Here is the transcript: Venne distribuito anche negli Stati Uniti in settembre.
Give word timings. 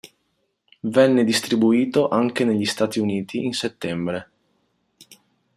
Venne 0.79 1.23
distribuito 1.23 2.07
anche 2.07 2.43
negli 2.43 2.65
Stati 2.65 2.97
Uniti 2.97 3.45
in 3.45 3.53
settembre. 3.53 4.31